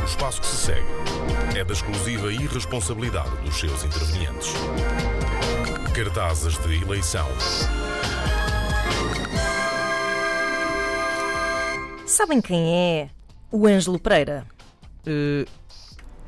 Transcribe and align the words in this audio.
O 0.00 0.04
espaço 0.04 0.40
que 0.40 0.46
se 0.46 0.56
segue 0.56 0.86
é 1.58 1.64
da 1.64 1.72
exclusiva 1.72 2.32
irresponsabilidade 2.32 3.36
dos 3.38 3.58
seus 3.58 3.82
intervenientes. 3.82 4.52
Cartazes 5.92 6.56
de 6.58 6.82
eleição. 6.82 7.26
Sabem 12.06 12.40
quem 12.40 12.74
é 12.74 13.10
o 13.50 13.66
Ângelo 13.66 13.98
Pereira? 13.98 14.46
Uh, 15.04 15.44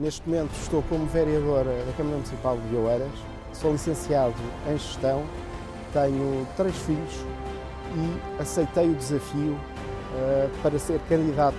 Neste 0.01 0.29
momento 0.29 0.51
estou 0.61 0.83
como 0.83 1.07
vereador 1.07 1.65
da 1.65 1.93
Câmara 1.96 2.17
Municipal 2.17 2.59
de 2.59 2.75
Oeiras, 2.75 3.12
sou 3.53 3.71
licenciado 3.73 4.35
em 4.69 4.77
gestão, 4.77 5.25
tenho 5.93 6.46
três 6.57 6.77
filhos 6.79 7.25
e 7.95 8.41
aceitei 8.43 8.89
o 8.89 8.95
desafio 8.95 9.59
para 10.62 10.79
ser 10.79 11.00
candidato 11.09 11.57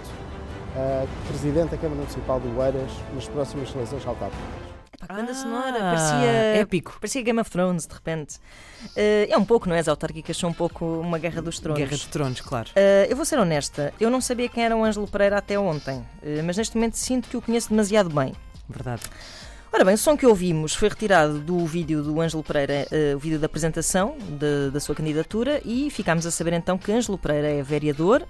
a 0.75 1.05
presidente 1.27 1.71
da 1.71 1.77
Câmara 1.77 1.99
Municipal 2.01 2.39
de 2.39 2.47
Oeiras 2.49 2.91
nas 3.13 3.27
próximas 3.27 3.73
eleições 3.73 4.05
autárquicas. 4.05 4.69
Pá, 5.07 5.13
banda 5.15 5.33
sonora, 5.33 5.77
Ah, 5.77 5.95
parecia, 5.95 6.31
épico. 6.61 6.97
parecia 6.99 7.21
Game 7.21 7.39
of 7.39 7.49
Thrones 7.49 7.87
de 7.87 7.93
repente. 7.93 8.37
Eh, 8.97 9.27
é 9.29 9.37
um 9.37 9.45
pouco, 9.45 9.67
não 9.69 9.75
é? 9.75 9.79
As 9.79 9.87
autárquicas 9.87 10.35
são 10.37 10.49
um 10.49 10.53
pouco 10.53 10.83
uma 10.85 11.17
guerra 11.17 11.41
dos 11.41 11.57
tronos. 11.59 11.79
Guerra 11.79 11.95
de 11.97 12.07
Tronos, 12.09 12.41
claro. 12.41 12.69
Eh, 12.75 13.07
eu 13.09 13.15
vou 13.15 13.23
ser 13.25 13.39
honesta, 13.39 13.93
eu 13.99 14.09
não 14.09 14.19
sabia 14.19 14.49
quem 14.49 14.63
era 14.65 14.75
o 14.75 14.83
Ângelo 14.83 15.07
Pereira 15.07 15.37
até 15.37 15.57
ontem, 15.57 16.05
eh, 16.21 16.41
mas 16.43 16.57
neste 16.57 16.75
momento 16.75 16.95
sinto 16.97 17.29
que 17.29 17.37
o 17.37 17.41
conheço 17.41 17.69
demasiado 17.69 18.09
bem. 18.09 18.33
Verdade. 18.67 19.03
Ora 19.71 19.85
bem, 19.85 19.93
o 19.93 19.97
som 19.97 20.17
que 20.17 20.25
ouvimos 20.25 20.73
foi 20.73 20.89
retirado 20.89 21.39
do 21.39 21.63
vídeo 21.65 22.01
do 22.01 22.19
Ângelo 22.19 22.43
Pereira, 22.43 22.87
eh, 22.91 23.13
o 23.15 23.19
vídeo 23.19 23.37
da 23.37 23.45
apresentação 23.45 24.17
de- 24.17 24.71
da 24.71 24.79
sua 24.79 24.95
candidatura, 24.95 25.61
e 25.63 25.89
ficámos 25.91 26.25
a 26.25 26.31
saber 26.31 26.53
então 26.53 26.77
que 26.77 26.91
Ângelo 26.91 27.19
Pereira 27.19 27.47
é 27.49 27.61
vereador, 27.61 28.25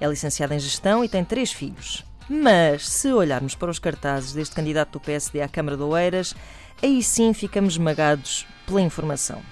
é 0.00 0.06
licenciado 0.06 0.54
em 0.54 0.58
gestão 0.58 1.04
e 1.04 1.08
tem 1.08 1.24
três 1.24 1.50
filhos. 1.52 2.04
Mas, 2.28 2.88
se 2.88 3.12
olharmos 3.12 3.54
para 3.56 3.70
os 3.70 3.78
cartazes 3.80 4.32
deste 4.32 4.54
candidato 4.54 4.92
do 4.92 5.00
PSD 5.00 5.42
à 5.42 5.48
Câmara 5.48 5.76
de 5.76 5.82
Oeiras, 5.82 6.34
aí 6.80 7.02
sim 7.02 7.34
ficamos 7.34 7.74
esmagados 7.74 8.46
pela 8.64 8.80
informação. 8.80 9.42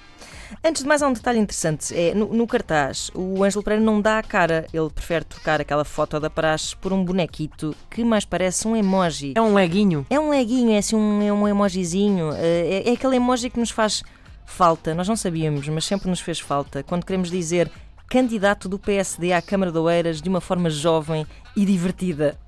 Antes 0.64 0.82
de 0.82 0.88
mais, 0.88 1.02
há 1.02 1.08
um 1.08 1.12
detalhe 1.12 1.38
interessante. 1.38 1.94
É, 1.94 2.14
no, 2.14 2.32
no 2.32 2.46
cartaz, 2.46 3.10
o 3.14 3.42
Ângelo 3.42 3.62
Pereira 3.62 3.84
não 3.84 4.00
dá 4.00 4.18
a 4.18 4.22
cara. 4.22 4.66
Ele 4.72 4.90
prefere 4.90 5.24
trocar 5.24 5.60
aquela 5.60 5.84
foto 5.84 6.18
da 6.20 6.30
praxe 6.30 6.76
por 6.76 6.92
um 6.92 7.04
bonequito 7.04 7.74
que 7.90 8.04
mais 8.04 8.24
parece 8.24 8.66
um 8.66 8.76
emoji. 8.76 9.32
É 9.34 9.40
um 9.40 9.54
leguinho. 9.54 10.06
É 10.10 10.18
um 10.18 10.30
leguinho, 10.30 10.72
é 10.72 10.78
assim 10.78 10.96
um, 10.96 11.22
é 11.22 11.32
um 11.32 11.46
emojizinho. 11.46 12.32
É, 12.34 12.88
é 12.88 12.92
aquele 12.92 13.16
emoji 13.16 13.50
que 13.50 13.60
nos 13.60 13.70
faz 13.70 14.02
falta. 14.44 14.94
Nós 14.94 15.08
não 15.08 15.16
sabíamos, 15.16 15.68
mas 15.68 15.84
sempre 15.84 16.08
nos 16.08 16.20
fez 16.20 16.38
falta. 16.38 16.82
Quando 16.82 17.04
queremos 17.04 17.30
dizer 17.30 17.70
candidato 18.08 18.68
do 18.68 18.78
PSD 18.78 19.32
à 19.32 19.40
Câmara 19.40 19.72
de 19.72 19.78
Oeiras 19.78 20.20
de 20.20 20.28
uma 20.28 20.40
forma 20.40 20.68
jovem 20.68 21.26
e 21.56 21.64
divertida. 21.64 22.38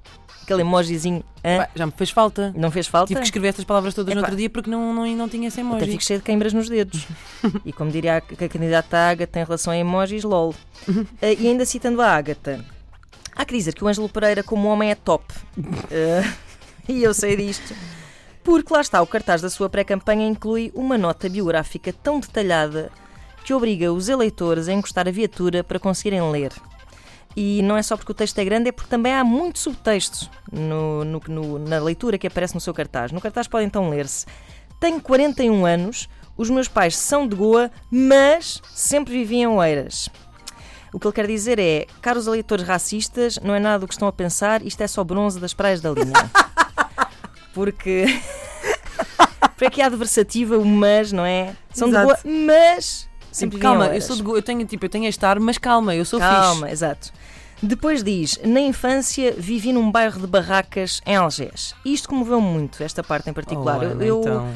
Aquele 0.45 0.61
emojizinho. 0.61 1.25
hã? 1.42 1.67
Já 1.75 1.87
me 1.87 1.92
fez 1.92 2.11
falta. 2.11 2.53
Não 2.55 2.70
fez 2.70 2.87
falta? 2.87 3.09
Tive 3.09 3.20
que 3.20 3.27
escrever 3.27 3.48
estas 3.48 3.64
palavras 3.64 3.95
todas 3.95 4.14
no 4.14 4.20
outro 4.20 4.37
dia 4.37 4.51
porque 4.51 4.69
não, 4.70 4.92
não, 4.92 5.06
não 5.17 5.28
tinha 5.28 5.48
esse 5.48 5.59
Até 5.61 5.69
emoji. 5.69 5.91
fico 5.92 6.05
cheio 6.05 6.19
de 6.20 6.25
queimbras 6.25 6.53
nos 6.53 6.69
dedos. 6.69 7.06
e 7.64 7.73
como 7.73 7.91
diria 7.91 8.19
a, 8.19 8.20
que 8.20 8.45
a 8.45 8.48
candidata 8.48 8.97
Ágata 8.97 9.41
em 9.41 9.45
relação 9.45 9.73
a 9.73 9.77
emojis, 9.77 10.23
lol. 10.23 10.55
Eh, 11.20 11.36
e 11.41 11.48
ainda 11.48 11.64
citando 11.64 12.03
a 12.03 12.09
Ágata, 12.14 12.64
há 13.34 13.45
que 13.45 13.56
dizer 13.56 13.75
que 13.75 13.83
o 13.83 13.89
Ângelo 13.89 14.09
Pereira, 14.09 14.42
como 14.42 14.69
homem, 14.69 14.91
é 14.91 14.95
top. 14.95 15.25
Eh, 15.91 16.23
e 16.89 17.03
eu 17.03 17.14
sei 17.14 17.36
disto. 17.36 17.75
Porque 18.42 18.73
lá 18.73 18.83
está, 18.83 19.01
o 19.01 19.06
cartaz 19.06 19.41
da 19.41 19.48
sua 19.48 19.70
pré-campanha 19.70 20.27
inclui 20.27 20.70
uma 20.75 20.98
nota 20.98 21.31
biográfica 21.31 21.91
tão 21.95 22.20
detalhada 22.20 22.91
que 23.42 23.55
obriga 23.55 23.91
os 23.92 24.08
eleitores 24.11 24.69
a 24.69 24.73
encostar 24.73 25.08
a 25.08 25.11
viatura 25.11 25.64
para 25.64 25.79
conseguirem 25.79 26.31
ler. 26.31 26.53
E 27.37 27.63
não 27.63 27.77
é 27.77 27.83
só 27.83 27.97
porque 27.97 28.13
o 28.13 28.15
texto 28.15 28.39
é 28.39 28.45
grande, 28.45 28.69
é 28.69 28.73
porque 28.73 28.89
também 28.89 29.13
há 29.13 29.25
muito 29.25 29.59
subtexto 29.59 30.31
no, 30.53 31.05
no- 31.05 31.23
no- 31.29 31.59
na 31.59 31.79
leitura 31.81 32.17
que 32.17 32.27
aparece 32.29 32.55
no 32.55 32.61
seu 32.61 32.73
cartaz. 32.73 33.11
No 33.11 33.21
cartaz 33.21 33.49
pode 33.49 33.67
então 33.67 33.89
ler-se: 33.91 34.25
Tenho 34.79 35.01
41 35.01 35.67
anos, 35.67 36.09
os 36.37 36.49
meus 36.49 36.69
pais 36.69 36.97
são 36.97 37.27
de 37.27 37.35
Goa, 37.35 37.70
mas 37.91 38.63
sempre 38.73 39.13
vivi 39.14 39.36
em 39.36 39.47
Oeiras. 39.48 40.08
O 40.92 41.01
que 41.01 41.07
ele 41.08 41.14
quer 41.14 41.27
dizer 41.27 41.58
é: 41.58 41.86
caros 42.01 42.29
eleitores 42.29 42.64
racistas, 42.64 43.37
não 43.42 43.53
é 43.55 43.58
nada 43.58 43.81
do 43.81 43.89
que 43.89 43.95
estão 43.95 44.07
a 44.07 44.13
pensar, 44.13 44.64
isto 44.64 44.81
é 44.81 44.87
só 44.87 45.03
bronze 45.03 45.41
das 45.41 45.53
praias 45.53 45.81
da 45.81 45.91
linha. 45.91 46.13
Porque. 47.53 48.05
Porque 49.55 49.67
aqui 49.67 49.83
há 49.83 49.87
adversativa, 49.87 50.58
o 50.58 50.64
mas, 50.64 51.13
não 51.13 51.25
é? 51.25 51.55
São 51.73 51.89
Exato. 51.89 52.07
de 52.07 52.23
Goa, 52.23 52.37
mas. 52.47 53.08
Sempre 53.34 53.58
calma, 53.58 53.89
eu 53.89 54.00
sou 54.00 54.14
de 54.14 54.22
eu 54.22 54.42
tenho 54.42 54.64
tipo, 54.64 54.84
eu 54.84 54.89
tenho 54.89 55.06
este 55.06 55.27
ar, 55.27 55.40
mas 55.40 55.58
calma, 55.58 55.92
eu 55.92 56.05
sou 56.05 56.20
Calma, 56.20 56.70
exato. 56.70 57.12
Depois 57.61 58.05
diz: 58.05 58.39
Na 58.45 58.61
infância 58.61 59.34
vivi 59.36 59.72
num 59.72 59.90
bairro 59.90 60.20
de 60.20 60.27
barracas 60.28 61.00
em 61.05 61.17
Algés. 61.17 61.74
Isto 61.84 62.08
comoveu-me 62.08 62.46
muito, 62.46 62.80
esta 62.80 63.02
parte 63.02 63.28
em 63.28 63.34
fixe. 63.34 63.45
particular. 63.45 63.80
Oh, 63.80 64.02
eu, 64.02 64.20
então. 64.20 64.48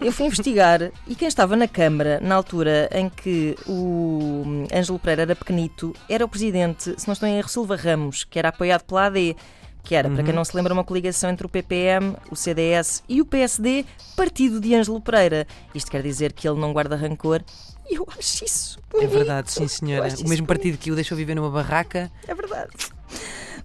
eu 0.02 0.10
fui 0.10 0.26
investigar 0.26 0.90
e 1.06 1.14
quem 1.14 1.28
estava 1.28 1.54
na 1.54 1.68
Câmara 1.68 2.18
na 2.20 2.34
altura 2.34 2.90
em 2.92 3.08
que 3.08 3.54
o 3.68 4.66
Ângelo 4.74 4.98
Pereira 4.98 5.22
era 5.22 5.36
pequenito 5.36 5.94
era 6.08 6.24
o 6.24 6.28
presidente, 6.28 6.92
se 6.98 7.06
não 7.06 7.12
estou 7.12 7.28
em 7.28 7.38
erro, 7.38 7.48
Silva 7.48 7.76
Ramos, 7.76 8.24
que 8.24 8.36
era 8.36 8.48
apoiado 8.48 8.82
pela 8.82 9.06
AD. 9.06 9.36
Que 9.82 9.94
era, 9.94 10.08
para 10.10 10.22
quem 10.22 10.32
não 10.34 10.44
se 10.44 10.54
lembra, 10.56 10.72
uma 10.72 10.84
coligação 10.84 11.30
entre 11.30 11.46
o 11.46 11.48
PPM, 11.48 12.14
o 12.30 12.36
CDS 12.36 13.02
e 13.08 13.20
o 13.20 13.24
PSD, 13.24 13.84
partido 14.16 14.60
de 14.60 14.74
Ângelo 14.74 15.00
Pereira. 15.00 15.46
Isto 15.74 15.90
quer 15.90 16.02
dizer 16.02 16.32
que 16.32 16.46
ele 16.48 16.60
não 16.60 16.72
guarda 16.72 16.94
rancor 16.96 17.42
e 17.90 17.96
eu 17.96 18.06
acho 18.16 18.44
isso. 18.44 18.78
É 18.94 18.98
bonito. 18.98 19.10
verdade, 19.10 19.50
sim 19.50 19.66
senhora. 19.66 20.08
O 20.24 20.28
mesmo 20.28 20.46
partido 20.46 20.78
que 20.78 20.92
o 20.92 20.94
deixou 20.94 21.16
viver 21.16 21.34
numa 21.34 21.50
barraca. 21.50 22.10
É 22.28 22.34
verdade. 22.34 22.70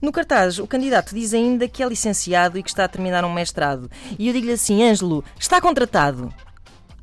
No 0.01 0.11
cartaz, 0.11 0.57
o 0.57 0.65
candidato 0.67 1.13
diz 1.13 1.33
ainda 1.33 1.67
que 1.67 1.83
é 1.83 1.87
licenciado 1.87 2.57
e 2.57 2.63
que 2.63 2.69
está 2.69 2.85
a 2.85 2.87
terminar 2.87 3.23
um 3.23 3.31
mestrado. 3.33 3.89
E 4.17 4.27
eu 4.27 4.33
digo-lhe 4.33 4.53
assim: 4.53 4.83
Ângelo, 4.83 5.23
está 5.39 5.61
contratado. 5.61 6.33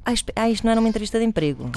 Ah, 0.05 0.13
espe- 0.13 0.33
ah, 0.35 0.51
isto 0.51 0.65
não 0.65 0.73
era 0.73 0.81
uma 0.81 0.89
entrevista 0.89 1.19
de 1.19 1.25
emprego. 1.25 1.71